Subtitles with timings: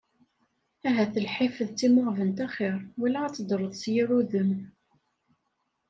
[0.87, 4.51] Ahat lḥif d timuɣbent axir, wala ad teddreḍ s yir udem.